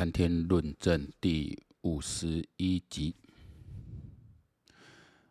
[0.00, 3.14] 谈天论证第五十一集。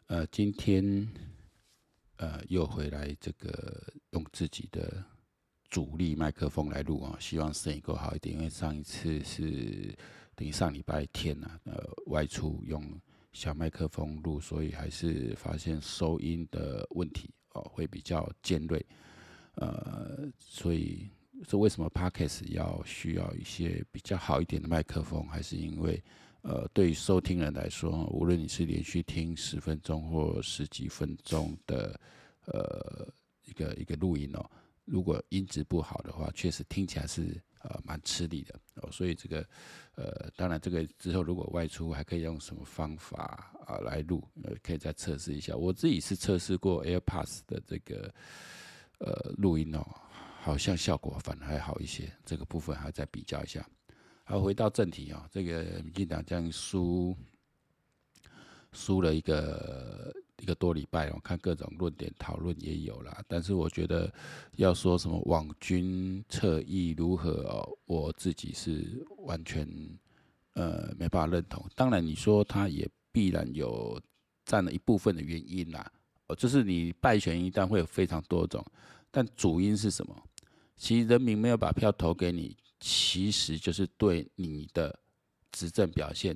[0.06, 1.10] 呃，今天
[2.18, 5.04] 呃又回来这个用自己的
[5.72, 8.36] 主力麦克风来录啊，希望声音够好一点。
[8.36, 9.92] 因为上一次是
[10.36, 13.02] 等于上礼拜天呐、啊，呃外出用
[13.34, 18.86] 小麦克风录，所以还是发现收音的问题哦，会比较尖锐。
[19.56, 21.10] 呃，所以。
[21.48, 25.26] 是为什么 Podcast 要需要一些比较好一点的麦克风？
[25.28, 26.04] 还是因为，
[26.42, 32.00] 呃，对于收听人来说，无论你是连续听十分钟或十几分钟的，
[32.46, 33.08] 呃，
[33.46, 34.46] 一个一个录音哦，
[34.86, 38.92] 如果音质不好的话，确实听起来是呃蛮吃力的哦。
[38.92, 39.48] 所以这个，
[39.96, 45.56] 呃，当然这个之后如果外出还可以用什么方法啊来录，呃，可以再测试一下。
[45.56, 48.14] 我自己是测试过 AirPods 的这个，
[49.00, 49.86] 呃，录音哦。
[50.42, 53.66] 好像效果反而还好一些，这个部分还要再比较一下。
[54.24, 57.16] 好，回到正题啊，这个民进党这样输
[58.72, 63.24] 输了一个一个多礼拜，我看各种论点讨论也有啦。
[63.28, 64.12] 但是我觉得
[64.56, 69.68] 要说什么网军侧翼如何哦，我自己是完全
[70.54, 71.66] 呃没办法认同。
[71.76, 74.00] 当然你说他也必然有
[74.46, 75.92] 占了一部分的原因啦，
[76.28, 78.64] 哦，就是你败选一旦会有非常多种，
[79.10, 80.16] 但主因是什么？
[80.80, 84.98] 其实人民没有把票投给你，其实就是对你的
[85.52, 86.36] 执政表现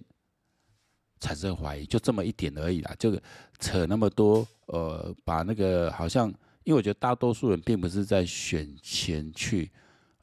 [1.22, 2.94] 产生怀疑，就这么一点而已啦。
[2.99, 3.17] 就
[3.58, 6.27] 扯那么多，呃，把那个好像，
[6.66, 9.71] 因为我觉得大多数人并不是在选前去，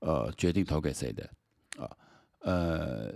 [0.00, 1.30] 呃，决定投给谁的，
[1.78, 1.96] 啊，
[2.40, 3.14] 呃，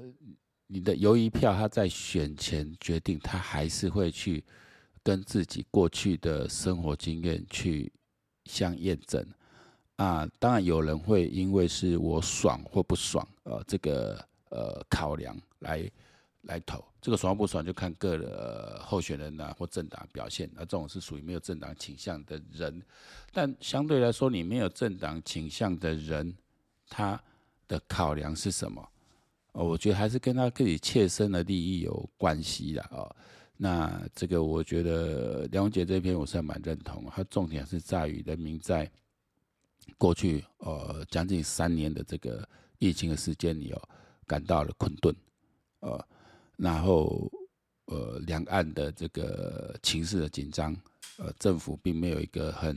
[0.67, 4.43] 你的游移票他在选前决定，他还是会去
[5.03, 7.93] 跟自己过去的生活经验去
[8.47, 9.23] 相验证。
[9.97, 14.19] 啊，当然有人会因为是我爽或不爽，呃，这个
[14.51, 15.89] 呃考量来
[16.43, 22.83] 来投，这个爽不爽就看个人、呃、候选人、啊、或政党表现，那这种是属于没有政党倾向的人，
[23.33, 26.35] 但相对来说，你没有政党倾向的人，
[26.89, 27.21] 他
[27.69, 28.85] 的考量是什么？
[29.53, 33.09] 哦、我觉得还是跟他自己切身的利益有关系的哦。
[33.57, 38.91] 那这个我觉得梁文杰这篇我是还蛮认同，他重点是在于人民在。
[39.99, 43.81] 过去呃将近三年的这个疫情的时间里哦，
[44.27, 45.15] 感到了困顿，
[45.81, 46.07] 呃，
[46.57, 47.31] 然后
[47.87, 50.77] 呃两岸的这个情势的紧张，
[51.19, 52.77] 呃政府并没有一个很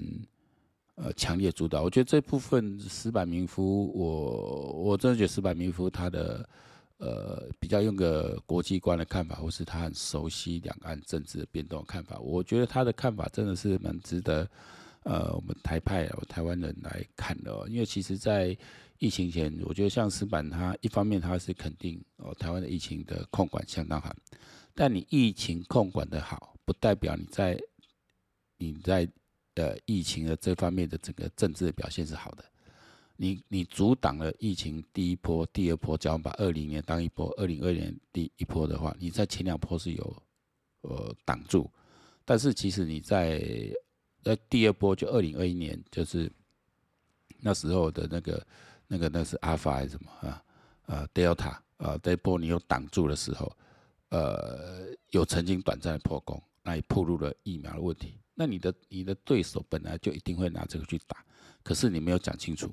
[0.95, 1.83] 呃强烈主导。
[1.83, 6.47] 我觉得这部分石板明夫，我我真的觉得石板明夫他的
[6.97, 14.49] 呃比较用个国际观的看法，或是他很熟悉两岸政治的变动看法，我觉得他的看法真的是蛮值得。
[15.07, 18.55] 呃，我们台派哦台湾人来看的，因为其实，在
[18.99, 24.13] 疫情前，我觉得像石板他一方面他是肯定哦，台湾的疫情的控管相当好，
[24.75, 27.57] 但你疫情控管的好，不代表你在
[28.57, 29.07] 你在
[29.55, 32.43] 呃疫情的这方面的整个政治的表现是好的。
[33.15, 40.23] 你你阻挡了疫情第一波、第二波，假如把二零年当一波，二零二零年第一波的话，你在前两波是有
[40.81, 41.71] 呃挡住，
[42.25, 43.41] 但是其实你在
[44.27, 46.29] 那第二波就二零二一年，就是
[47.39, 48.45] 那时候的那个、
[48.85, 50.43] 那个、那是阿尔法还是什么啊？
[50.87, 53.49] 呃，Delta 啊，这波你有挡住的时候，
[54.09, 58.19] 呃，有曾经短暂的破功，那也暴露了疫苗的问题。
[58.33, 61.25] 那你的你的对手本来就一定会拿这个去打，
[61.63, 62.69] 可是你没有讲清楚。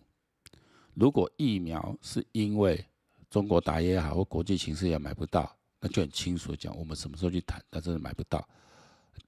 [0.94, 2.84] 如果疫苗是因为
[3.30, 7.64] 中国打也好，或国际形势也买不到，那就很清楚讲，我们什么时候去谈？
[7.70, 8.44] 但真的买不到，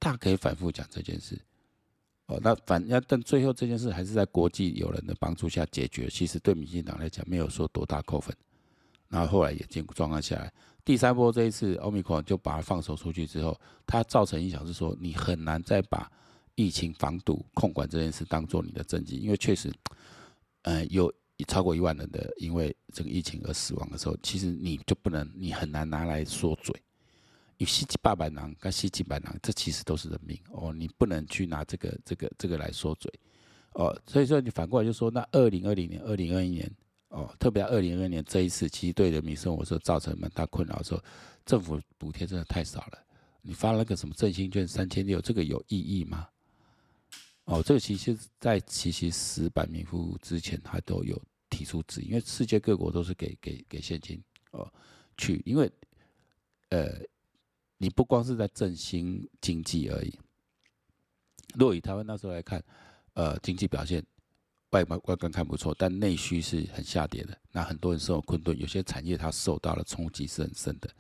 [0.01, 1.41] 大可以反复讲这件事。
[2.27, 6.09] 哦，那反要但最后这件事还是在国际友人的帮助下解决。
[6.09, 8.35] 其实对民进党来讲没有说多大扣分，
[9.09, 10.53] 然后后来也进状况下来。
[10.85, 16.11] 第三波这一次奥密克戎就把它放手出去之后，它造成影响是说你很难再把
[16.57, 19.73] 疫情防堵控管这件事当做你的政绩，因为确实，
[20.63, 21.13] 呃，有
[21.47, 26.75] 超过一万人的因为这个疫情而死亡的时候，其实你就不能，你很难拿来说嘴。
[27.59, 33.11] 有十几八百人跟十几百人，这其实都是人命哦，你不能去拿这个、这个、这个来说嘴
[33.73, 33.99] 哦。
[34.07, 36.71] 所以说，你反过来就说，那二零二零年、二零二一年
[37.09, 41.03] 哦，特别二零二一年这一次，其实对人民生活是造成蛮大困扰的时候，
[41.47, 42.99] 政府补贴真的太少了。
[43.41, 46.29] 你发了个什么振兴券三千六，这个有意义吗？
[47.45, 51.19] 哦，这个其实，在其实矢板明夫之前，他都有
[51.49, 54.71] 提出质疑，因为世界各国都是给给给现金哦
[55.17, 55.71] 去，因为
[56.69, 57.01] 呃。
[57.79, 60.13] 你不光是在振兴经济而已。
[61.55, 62.63] 若以台湾那时候来看，
[63.15, 64.05] 呃，经济表现，
[64.71, 67.37] 外外外观看不错，但内需是很下跌的。
[67.53, 70.91] 那很多人生活困顿，有些产业它受到了冲击是很深的。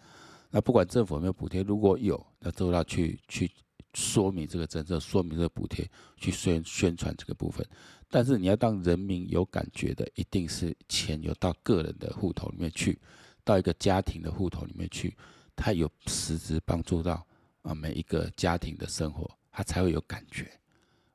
[0.50, 3.50] 那不管政府有没有补贴，如果有，那都要去去
[3.94, 5.86] 说明这个政策，说明这个补贴，
[6.16, 7.66] 去宣宣传这个部分。
[8.08, 12.98] 但是你要让人民有感觉的，一定是钱有到个人的户头里面去，
[13.42, 15.14] 到一个家庭的户头里面去，
[15.56, 17.26] 他有实质帮助到
[17.62, 20.48] 啊每一个家庭的生活，他才会有感觉。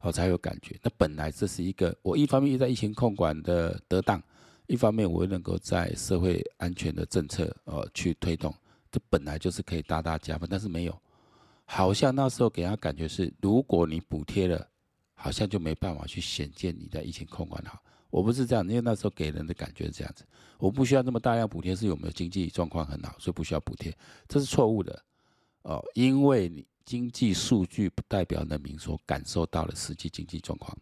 [0.03, 0.75] 哦才有感觉。
[0.81, 4.19] 那本来这是一个，我一方面在疫情控管的得当，
[4.65, 8.51] 一方面我又能够在社会安全的政策呃去推动，
[8.91, 10.49] 这本来就是可以大大加分。
[10.49, 11.01] 但是没有，
[11.65, 14.67] 好像那时候给人家感觉是，如果你补贴了，
[15.13, 17.79] 好像就没办法去显见你在疫情控管好。
[18.11, 20.23] 我不是这样，因为那时候给人的感觉是这样子，
[20.59, 23.91] 我不需要那么大量补贴，是有没有经济状况很好，所以不需要补贴，
[24.27, 25.03] 这是错误的
[25.63, 26.63] 哦，因为你。
[26.83, 30.75] 经济数据不代表人民所感受到的实际经济状况，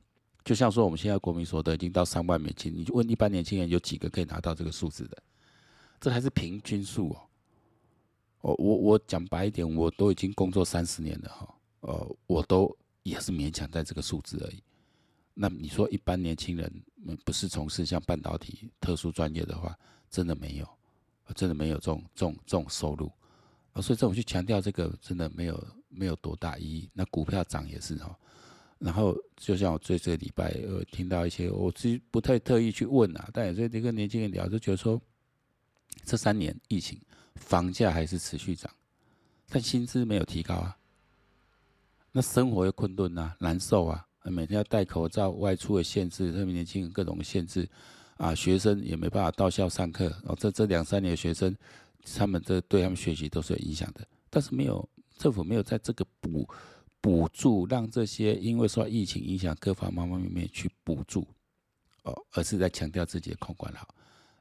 [0.45, 5.17] 就像说我们现在国民所得已经到三万美金，你就问一般年轻人有几个可以拿到这个数字的？
[5.99, 7.21] 这还是平均数哦。
[8.41, 14.63] 我我我讲白一点，我都已经工作三十年了哈，呃，我都也是勉强在这个数字而已。
[15.41, 16.69] 那你说一般年轻人
[17.23, 19.77] 不是从事像半导体特殊专业的话，
[20.09, 20.67] 真的没有，
[21.35, 23.11] 真的没有这种这种这种收入
[23.73, 25.63] 啊，所以这种去强调这个真的没有。
[25.91, 28.15] 没有多大意义，那股票涨也是哈。
[28.77, 35.01] 然后就像我这这个礼拜呃听到一些，我其实不太特意去问啊，但也是跟年轻人聊，就觉得说，
[36.05, 37.01] 这三年疫情，
[37.37, 38.71] 房价还是持续涨，
[39.47, 40.77] 但薪资没有提高啊。
[42.11, 47.67] 那生活又困顿啊，难受啊，每天要戴口罩，外出的限制，特别年轻人各种限制
[48.17, 50.07] 啊，学生也没办法到校上课。
[50.25, 51.55] 哦，这这两三年学生，
[52.15, 54.87] 他们这对他们学习都是有影响的，但是没有。
[55.17, 56.47] 政府没有在这个补
[57.01, 61.27] 补助，让这些因为受疫情影响各方方面面去补助，
[62.03, 63.85] 哦，而是在强调自己的控管好，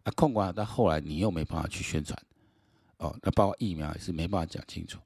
[0.04, 2.16] 啊，控管好，到后来你又没办法去宣传，
[2.98, 5.00] 哦，那包括疫苗也是没办法讲清楚。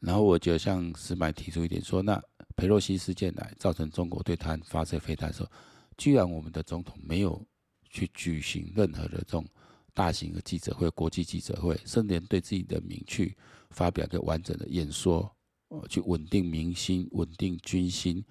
[0.00, 2.18] 然后我觉得像石板提出一点说，那
[2.56, 5.48] 裴洛西事件来造成中国对台湾发射飞弹的时候，
[5.96, 7.44] 居然我们的总统没有
[7.90, 9.46] 去举行任何的这种。
[9.94, 13.36] 大型的记者会、国际记者会，甚至连对自己的名去
[13.68, 15.30] 发表一个完整的演说，
[15.68, 18.24] 哦，去稳定民心、稳定军心，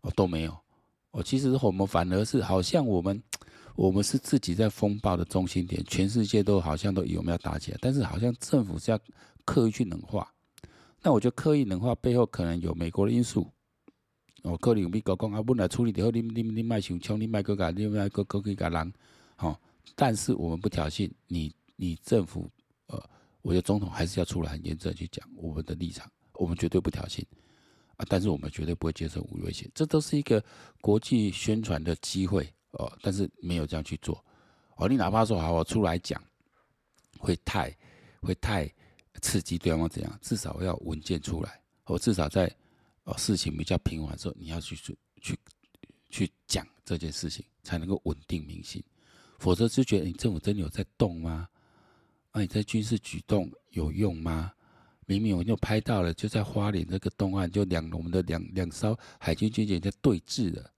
[0.00, 0.52] 哦，都没有。
[1.12, 3.22] 哦，其实我们反而是好像我们，
[3.76, 8.98] 我们是自己在风暴的中心点，全世界都好像都以为我们要打起来，但是好像政府是要
[9.44, 10.28] 刻意去冷化。
[11.00, 13.48] 那我觉得刻意冷化背后可能有美国的因素。
[14.42, 18.92] 哦，可能有美国讲啊，本来处理的好，你你你卖想抢，你卖个个，你卖个个去个人，
[19.38, 19.58] 哦。
[19.94, 22.50] 但是我们不挑衅你，你政府，
[22.86, 23.02] 呃，
[23.42, 27.22] 我觉得总统还是要出来很严正去讲我们的立场，我们绝对不挑衅
[27.96, 30.42] 啊，但是我们绝对不会接受武力威胁，这都是一个
[30.80, 34.24] 国际宣传的机会哦，但是没有这样去做
[34.76, 36.20] 哦，你哪怕说好，我出来讲，
[37.18, 37.74] 会太
[38.22, 38.68] 会太
[39.20, 42.50] 刺激对方怎样，至少要文件出来，哦至少在
[43.04, 45.38] 哦事情比较平缓的时候，你要去去去
[46.10, 48.82] 去讲这件事情，才能够稳定民心。
[49.38, 51.48] 否则就觉得你政府真的有在动吗？
[52.30, 54.52] 啊，你在军事举动有用吗？
[55.06, 60.70] 明明我就拍到了，就在花莲这个东岸，就两我们的两两艘海军军舰在对峙的，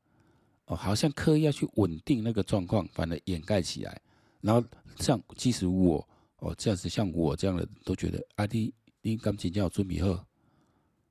[0.64, 4.00] 哦，好像刻意要去稳定那个状况，反而掩盖起来。
[4.40, 4.69] 然后
[4.99, 6.06] 像即使我
[6.38, 10.08] 哦这样子，像我这样的都觉得啊，你你感情叫准备好，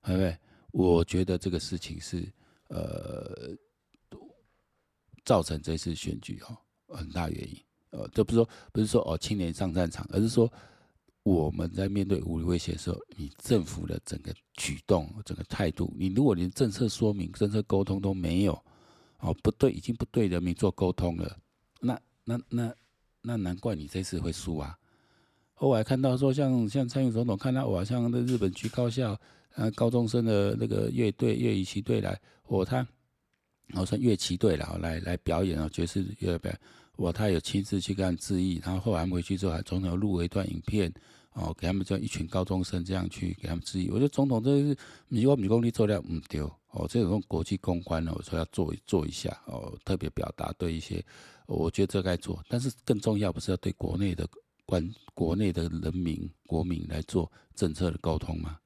[0.04, 0.38] 对不对？
[0.76, 2.28] 我觉得这个事情是
[2.68, 3.56] 呃
[5.24, 6.54] 造成这次选举哈。
[6.90, 7.58] 很大原因，
[7.92, 10.52] 呃，这不是说不是说哦，青年上战场，而是说
[11.24, 18.54] 我们在面对武力威胁的时候，你政府的整个举动、整个态度，你如果连政策说明、政策沟通都没有，
[19.20, 21.38] 哦，不对，已经不对人民做沟通了，
[21.80, 22.76] 那那那
[23.22, 24.78] 那难怪你这次会输啊！
[25.54, 29.20] 后来看到说像，像像蔡英总统看到我像那日本去高校，
[29.56, 32.86] 呃，高中生的那个乐队、乐仪旗队来，我他，
[33.74, 36.60] 我说乐旗队了，来来表演啊，爵士乐表演。
[36.98, 40.94] 我他有亲自去跟他们致意，然后后来回去之后，还总统录了一段影片，
[41.34, 43.90] 哦，给他们这样一群高中生这样去给他们致意。
[43.90, 44.78] 我觉得总统这是
[45.10, 51.04] 你我们公力做的唔丢哦，这种国际公关呢，我说要做做一下哦，特别表达对一些，
[51.48, 54.26] 我觉得这该做，但是更重要不是要对国内的
[54.66, 58.58] 官、国内的人民、国民来做政策的沟通吗？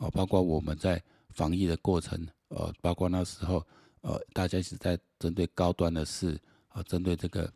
[0.00, 3.64] 哦，包括我们在防疫的过程，呃，包括那时候，
[4.02, 6.38] 呃，大家一直在针对高端的事。
[6.72, 7.52] 啊，针对这个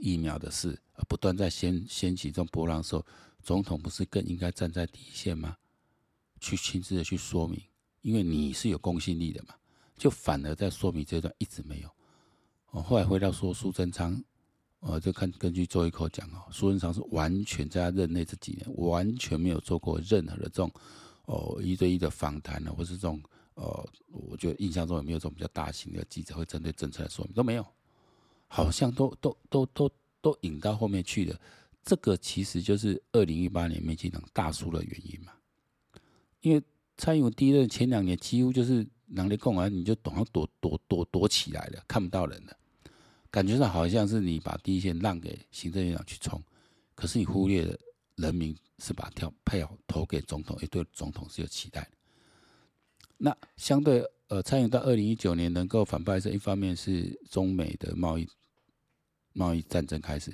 [0.00, 3.06] 疫苗的事，呃不断在掀掀起这种波浪的时候，
[3.44, 5.56] 总统不是更应该站在第一线吗？
[6.40, 7.62] 去亲自的去说明，
[8.02, 9.54] 因为你是有公信力的嘛，
[9.96, 11.88] 就反而在说明这段一直没有。
[12.72, 14.20] 哦，后来回到说苏贞昌，
[14.80, 20.68] 呃，就看根据周一口讲哦，苏贞昌是完全在他任内这几年完全没有做过任何的这种
[21.28, 23.22] 哦一对一的访谈呢，或是这种
[23.54, 27.34] 呃，我觉得印象中有没有这种比较大型的记者会针对政策来说明？
[27.34, 27.66] 都没有，
[28.46, 29.90] 好像都都都都
[30.22, 31.38] 都引到后面去了。
[31.84, 35.32] 这个其实就是二零一八年民进党大输的原因嘛，
[36.40, 36.62] 因为
[36.96, 42.56] 蔡英文第一任前两年几乎就是能力共完，你就懂要躲躲躲躲起来了，看不到人了，
[43.30, 46.42] 感觉上好像是你把第一线让给行政院长去冲，
[46.94, 47.78] 可是你忽略了
[48.16, 51.88] 人民是把票票投给总统，也对总统是有期待。
[53.16, 58.28] 那相对呃，蔡英文到二零一九年能够反败为胜，一方面是中美的贸易
[59.32, 60.32] 贸易战争开始。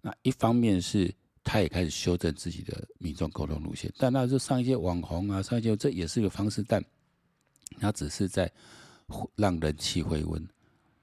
[0.00, 1.12] 那一方面是
[1.42, 6.82] 他也开始修正自己的民众沟通路线，但那就上一些网红啊，上一些这也是一个方式，但
[7.80, 8.50] 他只是在
[9.34, 10.48] 让人气回温。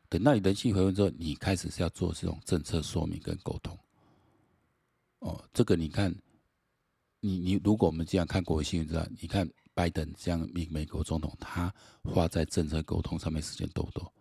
[0.07, 3.77] 等到你人气回温之后，你开始是要做这种政策说明跟沟通。
[5.19, 6.15] 哦，这个你看，
[7.21, 11.73] 你你如果我们这样看国会新闻，知道你看拜登这样美美国总统，他
[12.03, 14.13] 花在政策沟通上面时间多不多？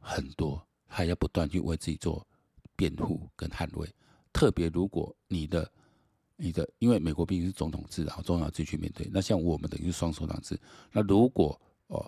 [0.00, 2.26] 很多，他要不断去为自己做。
[2.76, 3.88] 辩护跟捍卫，
[4.32, 5.70] 特别如果你的、
[6.34, 9.08] 你的，因为美国毕竟是总统制，然后总统自己去面对。
[9.12, 10.58] 那像我们等于是双首长制。
[10.90, 12.04] 那如果哦，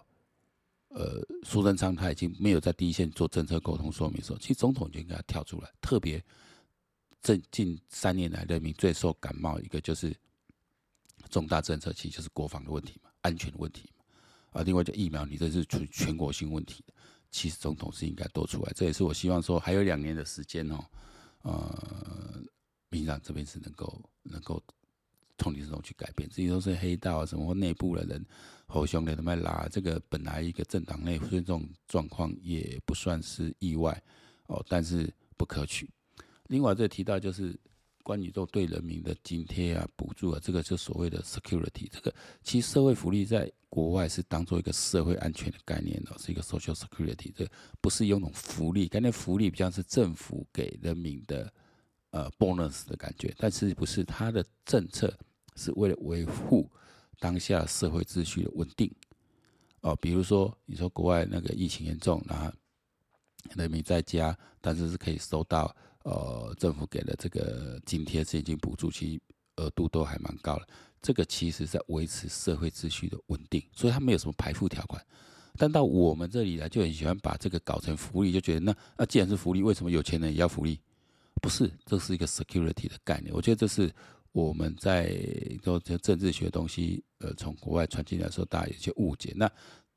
[0.88, 5.72] 呃，苏贞昌他已经没有在第一线做政策沟通说明的时候，其实总统就应该跳出来。
[5.80, 6.20] 特别
[7.26, 10.14] 这近三年来，人民最受感冒一个就是
[11.28, 14.04] 重大政策，其实就是国防的问题嘛，安全的问题嘛。
[14.52, 16.84] 啊，另外就疫苗，你这是全全国性问题。
[17.32, 20.84] 其实总统是应该多出来，这也是我希望说还有两年的时间哦，
[21.42, 22.40] 呃，
[22.90, 24.62] 民进党这边是能够能够
[25.36, 28.24] 从你这种去改变，至于都是黑道啊什么内部的人，
[28.66, 34.00] 侯兄弟他们拉这个本来一个政党内出现这种状况也不算是意外
[34.46, 35.90] 哦，但是不可取。
[36.48, 37.58] 另外这提到就是。
[38.06, 47.44] 关于都对人民的津贴啊、补助啊，这个就所谓的 security，这个其实社会福利在国外是当做一个社会安全的概念的，是一个 social security，这
[47.80, 51.52] 不是用那种福利，感觉福利比较是政府给人民的
[52.10, 55.12] 呃 bonus 的感觉，但是不是它的政策
[55.56, 56.70] 是为了维护
[57.18, 58.88] 当下社会秩序的稳定
[59.80, 62.52] 哦，比如说你说国外那个疫情严重，然后
[63.56, 65.74] 人民在家，但是是可以收到。
[66.06, 69.20] 呃，政府给的这个津贴、现金补助，其
[69.56, 70.68] 额度都还蛮高的。
[71.02, 75.04] 这个其实在维持社会秩序的稳定，所以它没有什么排富条款。
[75.56, 80.78] 但到我们这里来，就很喜欢把这个搞成福利，就觉得那那既然是福利，为什么有钱人也要福利？
[81.42, 83.34] 不是，这是一个 security 的概念。
[83.34, 83.92] 我觉得这是
[84.30, 85.12] 我们在
[85.60, 89.32] 做政治学东西，呃，从国外传进来的时候，大家有些误解。
[89.34, 89.50] 那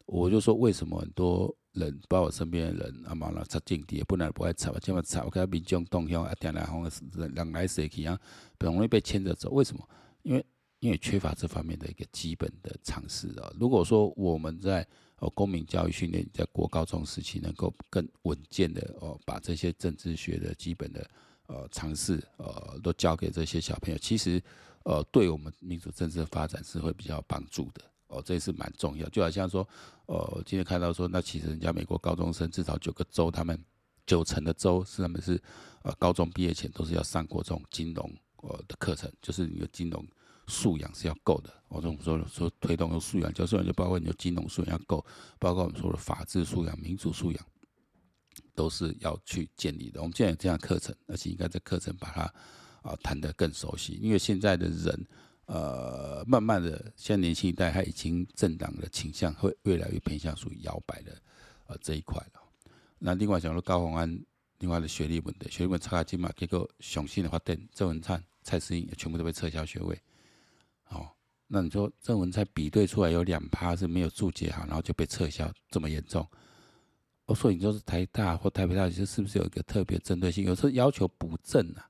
[0.07, 1.55] 我就说，为什么很多？
[1.73, 8.19] 人包括身边的人，啊嘛啦，插政治也不能不爱插，这么插，我看民众动向啊，点来红人人来谁去啊，
[8.59, 9.51] 很容易被牵着走。
[9.51, 9.87] 为什么？
[10.23, 10.45] 因为
[10.79, 13.53] 因为缺乏这方面的一个基本的常识啊。
[13.59, 14.85] 如果说我们在
[15.17, 21.09] 哦公民教育训练，在国高中时期能够更稳健的哦，把这些政治学的基本的
[21.47, 24.41] 呃常识呃都教给这些小朋友，其实
[24.83, 27.81] 呃对我们民主政治的发展是会比较有帮助的。
[28.09, 29.67] 哦，这也是蛮重要，就好像说，
[30.07, 33.63] 呃，今天看到说，那其实人家美国高中生至少九个州，他们
[34.07, 35.39] 九成的州是他们是，
[35.83, 40.03] 呃，高中毕业前都是要上过这种金融呃的课程，就是你的金融
[40.47, 41.53] 素养是要够的。
[41.67, 45.05] 我这么说说推动的素养，就素养就包括你的金融素养要够，
[45.37, 47.45] 包括我们说的法治素养、民主素养，
[48.55, 50.01] 都是要去建立的。
[50.01, 52.21] 我们现在有这样课程，而且应该在课程把它
[52.81, 55.07] 啊谈得更熟悉，因为现在的人。
[55.51, 61.19] 呃，慢慢的，现在年轻一代他已经政党的倾向会越来越偏向属于摇摆的
[61.65, 62.41] 呃这一块了。
[62.99, 64.23] 那另外讲到高虹安，
[64.59, 69.99] 另外的学历问题，学历问题差金嘛，结果雄性的发电郑文灿、蔡适应也全部都被撤销学位。
[70.89, 71.09] 哦，
[71.47, 76.23] 那你说郑文灿比对出来有两趴是没有注解好，然后就被撤销，这么严重？
[77.25, 80.45] 我说你说是台大或台北大学是不是有一个特别针对性？
[80.45, 81.89] 有时候要求补正啊，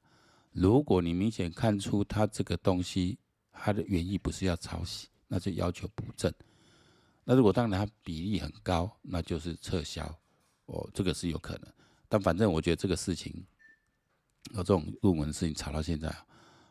[0.53, 3.19] 如果你明显看出他这个东西。
[3.61, 6.33] 他的原意不是要抄袭，那就要求补正。
[7.25, 10.03] 那如果当然他比例很高，那就是撤销。
[10.65, 11.71] 哦，这个是有可能。
[12.07, 13.45] 但反正我觉得这个事情，
[14.51, 16.11] 有这种论文的事情炒到现在，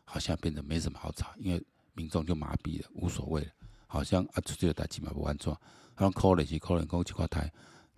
[0.03, 3.51] 好像变得没什么好炒，因为民众就麻痹了，无所谓了。
[3.87, 5.59] 好像啊，出去的代志嘛不安怎，好
[5.99, 7.51] 像可能是可能讲几块台，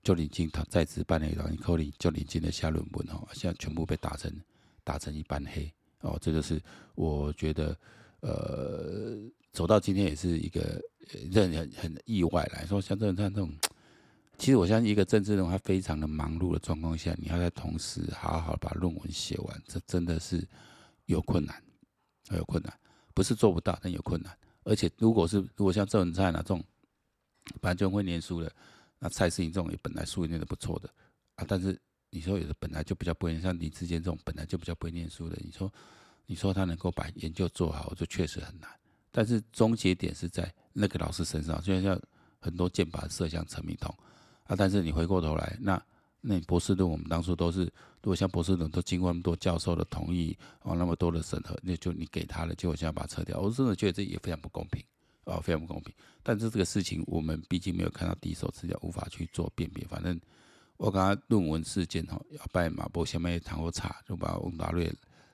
[0.03, 4.31] 就临近他在职班的老人可能就临近的下论文哦，现在全部被打成
[4.83, 6.61] 打成一半黑哦，这就是
[6.93, 7.75] 我觉得。
[8.21, 9.17] 呃，
[9.51, 10.81] 走到今天也是一个
[11.31, 13.51] 让人很意外来说，像这种像这种
[14.37, 20.47] 其实我相信一个政治人他非常的忙碌的状况下，你要在同时好好把论文写完，这真的是
[21.05, 21.61] 有困难，
[22.31, 22.73] 有困难，
[23.13, 24.35] 不是做不到，但有困难。
[24.63, 26.63] 而且如果是如果像郑文灿啊这种
[27.59, 28.51] 本来就会念书的，
[28.99, 30.89] 那蔡适应这种也本来书念得不错的
[31.35, 31.75] 啊，但是
[32.11, 35.71] 你说有的本来就比较不会，像林志坚这种本来就比较不会念书的，你说
[36.31, 38.69] 你说他能够把研究做好，就确实很难。
[39.11, 42.01] 但是终结点是在那个老师身上，就像
[42.39, 43.93] 很多箭靶射向陈明通。
[44.45, 44.55] 啊！
[44.57, 45.83] 但是你回过头来，那
[46.21, 54.81] 那博士论我们当初都是，如果像博士论都经过那么多教授的同意，哦，那么多的审核，那就你给他了，结果现在把它撤掉，我真的觉得这也非常不公平，
[55.25, 55.93] 啊，非常不公平。
[56.23, 59.85] 但是这个事情我们毕竟没有看到第一手资料，无法去做辨别。
[59.85, 60.17] 反正
[60.77, 64.89] 我刚刚论文事件哈，要拜马博下面谈过茶，就把翁达瑞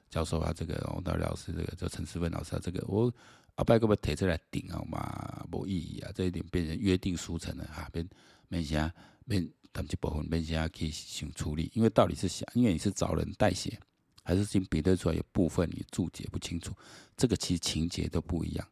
[0.09, 3.13] 教授啊，这个翁达瑞老师，这个叫陈思芬老师啊，这个我
[3.55, 8.07] 阿拜个不提出来顶啊嘛，没意义啊，这一点变成约定俗成了哈，变。
[8.49, 8.89] 变啥，
[9.25, 9.41] 没
[9.73, 13.77] 他们这部分没啥可以想处理，因为到底是想，因为你是找人代写，
[14.23, 16.73] 还是经比对出来有部分你注解不清楚，
[17.17, 18.65] 这个其实情节都不一样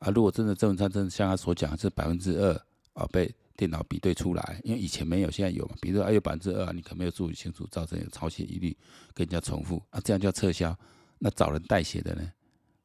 [0.00, 0.10] 啊。
[0.10, 2.52] 如果真的郑文灿真的像他所讲的是百分之二
[2.92, 5.74] 啊被电脑比对出来，因为以前没有，现在有嘛？
[5.80, 8.76] 比如说还有百分之二，你可没有注意清楚，造成有抄袭疑虑，
[9.14, 10.76] 跟人家重复啊，这样就要撤销。
[11.18, 12.30] 那找人代写的呢，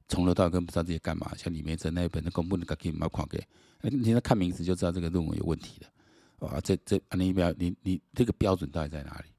[0.08, 1.34] 从头到尾根本不知道这些干嘛。
[1.38, 3.46] 像李梅珍那一本的公布的，赶紧把它给，
[3.82, 6.48] 你现在看名字就知道这个论文有问题的。
[6.48, 9.30] 啊，这这啊，你标你你这个标准到底在哪里？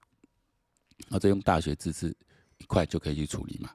[1.08, 2.14] 啊，这用大学自治
[2.58, 3.70] 一块就可以去处理嘛？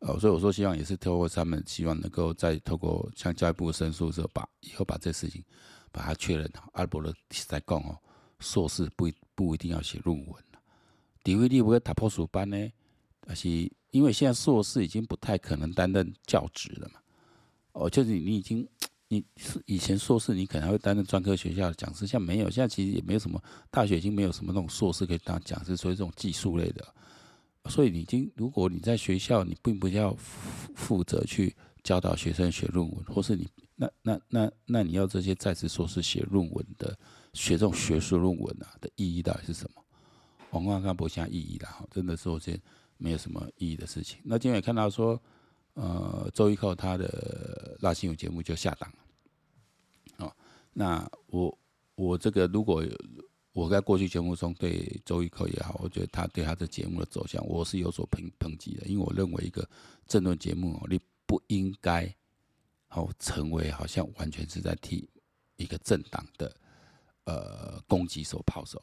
[0.00, 5.42] 呃，所以我说希望也是透过他们，希望能够再透过向教育部申诉的时候，把以后把这事情
[5.90, 6.68] 把它确认好。
[6.72, 7.98] 阿伯的在讲哦，
[8.40, 10.60] 硕士不不一定要写论文了，
[11.22, 12.56] 底位你不会打破书班呢？
[13.20, 13.48] 但是
[13.90, 17.00] 因为现在硕士已经不太可能担任教职了嘛？
[17.72, 18.68] 哦，就是你已经。
[19.10, 26.86] 你是以前硕士，你可能会担任专科学校的讲师，现在没有，现在其实也没有什么大学已经没有什么那种硕士可以当讲师，所以这种技术类的，
[27.70, 30.14] 所以你已经如果你在学校，你并不要
[30.74, 33.48] 负责去教导学生写论文，或是你
[33.80, 36.98] 那那那那你要这些在职硕士写论文的
[37.32, 39.82] 写这种学术论文啊的意义到底是什么？
[40.50, 42.60] 我刚刚不像意义了，真的是我觉得
[42.96, 44.18] 没有什么意义的事情。
[44.24, 45.18] 那今天也看到说。
[45.74, 50.26] 呃，周一扣他的拉新闻节目就下档了。
[50.26, 50.36] 哦，
[50.72, 51.56] 那我
[51.94, 52.84] 我这个如果
[53.52, 59.64] 我在过去节目中对周一扣也好，我觉得他对他的节目的走向，我是有所抨抨击的，因为我认为一个
[60.08, 62.12] 政论节目，你不应该
[62.90, 65.08] 哦成为好像完全是在替
[65.56, 66.54] 一个政党的
[67.24, 68.82] 呃攻击手炮手，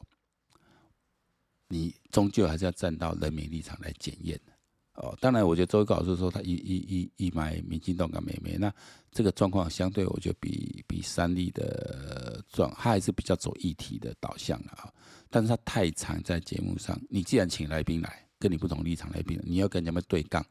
[1.68, 4.52] 你终究还是要站到人民立场来检验的。
[4.94, 8.72] 哦，当然，我觉得周一蔻老师说他一一一一买民进党跟美眉，那
[9.10, 14.90] 这个状况相对，我觉得比比三立的状，他还是比较走议题的导向啊。
[15.28, 20.42] 但是他太常在节目上，你既然请来宾来，跟你不同立场来宾，你要跟人家对杠，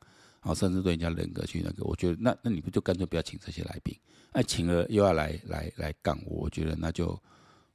[0.45, 3.93] 啊，甚至对人家人格去那个，我觉得那那你不就干脆不要请这些来宾？
[4.31, 7.19] 那请了又要来来来杠我，我觉得那就。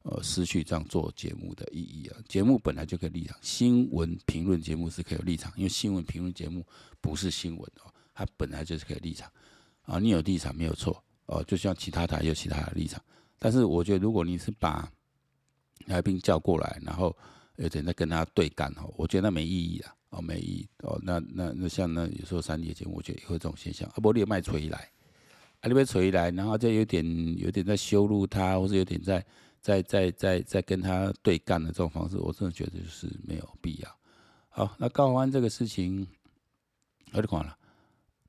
[0.03, 2.17] 呃，失去这样做节目的意义啊！
[2.27, 6.65] 节目本来就可以立场，新闻评论节目是可以有立场，因为新闻评论节目
[7.03, 9.31] 不是新闻哦，它本来就是可以立场
[9.83, 9.99] 啊。
[9.99, 12.99] 你有立场没有错哦，就像其他台有其他的立场。
[13.39, 14.91] 但是我觉得，如果你是把
[15.85, 17.15] 来宾叫过来，然后
[17.57, 21.01] 有点在跟他对干哦，我觉得那没意义啊，哦，没意义哦。
[21.03, 23.91] 那那那像那有时候三立节，我觉得也会这种现象。
[23.95, 24.79] 阿波利麦锤来，
[25.61, 27.05] 啊，你被锤来，然后就有点
[27.39, 29.25] 有点在羞辱他，或是有点在。
[29.63, 33.99] 在在在在跟他对干的这种方式，我真的觉得就是没有必要。
[34.49, 36.09] 好，那高虹安这个事情，
[37.13, 37.59] 我就讲了，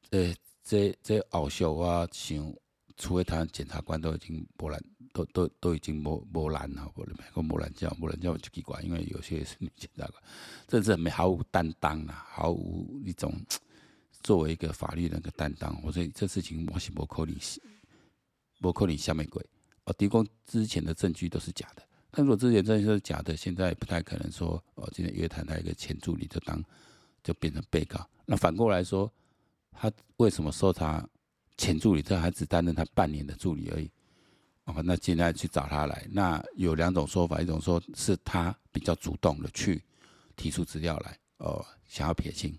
[0.10, 2.54] 呃，这这奥秀啊，像
[2.98, 10.24] 除非他检察官都已经波澜，都都都已经波波澜了，波澜没个波澜叫波澜叫就奇怪，因为有些是女检察官，
[10.68, 13.34] 真是没毫无担当啊，毫无一种
[14.24, 15.80] 作为一个法律的一个担当。
[15.84, 17.36] 我说这事情我是不可能，
[18.60, 19.46] 不可能下面鬼。
[19.84, 21.84] 我，提供之前的证据都是假的。
[22.12, 26.64] 但如果之前证据是假的，现在不太可能说哦，今天约谈他一个前助理就当
[27.24, 28.08] 就变成被告。
[28.26, 29.12] 那反过来说，
[29.72, 31.06] 他为什么说他
[31.58, 33.90] 前助理，这还只担任他半年的助理而已？
[34.84, 39.84] 那现在去找他来，那有两种说法，一种说是他比较主动的去
[40.36, 42.52] 提出资料来，哦，想要撇清；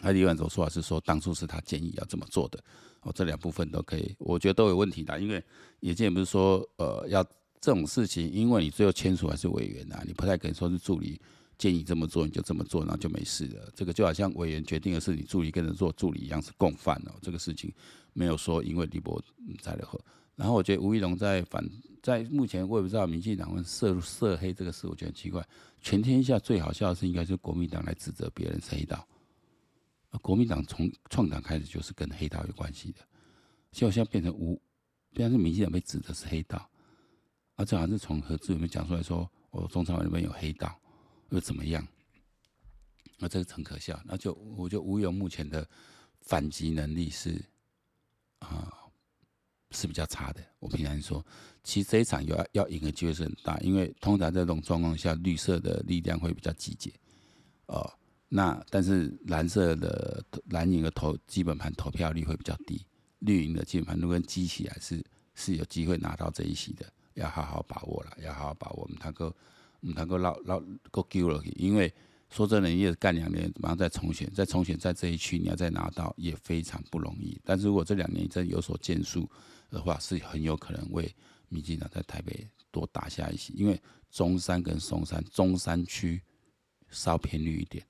[0.00, 2.62] 还有另外一种说法是说，当初是他建议要这么做的。
[3.02, 5.42] 哦，这两部分都可以，我觉得都有问题的，因为
[5.80, 7.24] 也见不是说，呃，要
[7.58, 11.18] 这种事情，因为你最后签署还是委员呐，你不太可能说是助理
[11.56, 13.72] 建议这么做，你就这么做，然后就没事了。
[13.74, 17.12] 这个就好像委员决定的是你助理跟着做助理一样，是共犯哦。
[17.22, 17.72] 这个事情
[18.12, 19.18] 没有说因为李博
[19.62, 19.98] 在了后，
[20.40, 21.62] 然后我觉得吴怡龙在反
[22.02, 25.46] 在目前我也不知道民进党会涉涉黑这个事，我觉得很奇怪。
[25.82, 29.06] 全天下最好笑的是应该是国民党来指责别人是黑道，
[30.22, 33.00] 国民党从创党开始就是跟黑道有关系的，
[33.70, 34.58] 结果现在变成吴，
[35.12, 36.70] 变成民进党被指责是黑道。
[37.56, 40.74] 啊，这好像是从何志里面讲出来说，我中常委里面有黑道，
[41.28, 41.86] 又怎么样？
[43.18, 44.00] 那这个很可笑。
[44.06, 45.68] 那就我觉得吴勇目前的
[46.22, 47.44] 反击能力是
[48.38, 48.72] 啊、
[49.70, 50.40] 是比较差的。
[50.58, 51.24] 我平常说，
[51.62, 56.92] 其实这一场有要要赢的机会是很大，因为通常这种状况下，绿色的力量会比较集结。
[57.66, 57.90] 哦、
[58.28, 62.84] 那但是蓝色的蓝营的投基本盘投票率会比较低，
[63.20, 65.04] 绿营的基本盘如果积起来是
[65.34, 66.84] 是有机会拿到这一席的。
[67.14, 68.82] 要好好把握了，要好好把握。
[68.82, 69.26] 我们能够，
[69.80, 71.92] 我们能够捞捞够丢了，因为
[72.30, 77.38] 说真的，你也干两年，马上再重选，再重选，在这一区你要再拿到也非常不容易。
[77.44, 79.28] 但是如果这两年真有所建树
[79.68, 81.12] 的话，是很有可能为
[81.48, 83.52] 民进党在台北多打下一些。
[83.54, 86.22] 因为中山跟松山，中山区
[86.88, 87.84] 稍偏绿一点，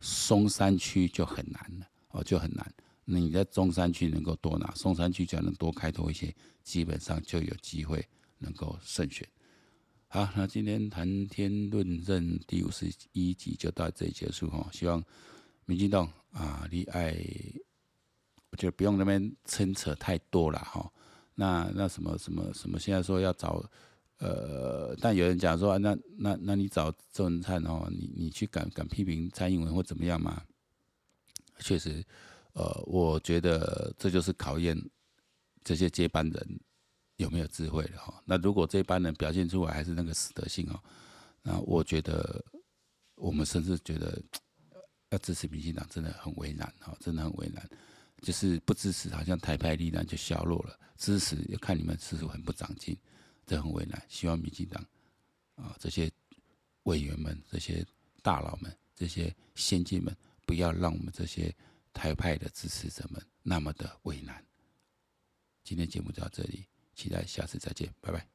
[0.00, 2.74] 松山区就很难了，哦，就很难。
[3.04, 8.04] 那你在中山区能够多拿，松山区只要能多开拓一些，基本上就有机会。
[8.38, 9.26] 能够胜选，
[10.14, 14.64] 好，那今天谈天论政第五十一集就到这里结束哈。
[14.72, 15.02] 希望
[15.64, 17.16] 民进党啊，你爱，
[18.50, 20.88] 我觉得不用那边牵扯太多了哈。
[21.34, 23.68] 那那什么什么什么，现在说要找
[24.18, 30.40] 呃，但有人讲说，那那那你找郑文灿哦，你你去敢敢批评蔡英文或怎么样吗？
[31.58, 32.04] 确实，
[32.52, 34.80] 呃，我觉得这就是考验
[35.64, 36.60] 这些接班人。
[37.16, 38.22] 有没有智慧的哈？
[38.24, 40.82] 那如果这班人表现出来还是那个死德性哦，
[41.42, 42.44] 那我觉得
[43.14, 44.20] 我们甚至觉得
[45.10, 47.68] 要支持民进党真的很为难哈，真的很为难。
[48.22, 52.96] 就是不支持，好像台派力量就削弱了；支持，要看你们是否很不长进，
[53.46, 54.02] 这很为难。
[54.08, 54.82] 希望民进党
[55.56, 56.10] 啊，这些
[56.84, 57.84] 委员们、这些
[58.22, 61.54] 大佬们、这些先进们，不要让我们这些
[61.92, 64.42] 台派的支持者们那么的为难。
[65.62, 66.64] 今天节目就到这里。
[66.94, 68.33] 期待下次再见，拜拜。